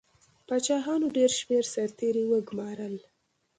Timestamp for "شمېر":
1.39-1.63